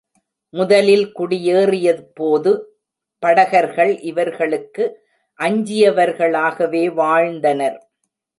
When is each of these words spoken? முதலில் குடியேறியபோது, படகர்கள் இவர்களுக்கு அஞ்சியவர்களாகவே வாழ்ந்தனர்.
முதலில் 0.53 1.11
குடியேறியபோது, 1.19 2.51
படகர்கள் 3.23 3.99
இவர்களுக்கு 4.01 4.83
அஞ்சியவர்களாகவே 5.39 6.83
வாழ்ந்தனர். 6.93 7.77